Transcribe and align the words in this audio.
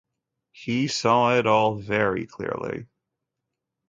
He 0.51 0.87
saw 0.87 1.37
it 1.37 1.45
all 1.45 1.75
very 1.77 2.25
clearly. 2.25 2.87